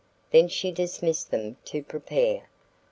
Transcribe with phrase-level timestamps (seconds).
[0.31, 2.49] Then she dismissed them to prepare.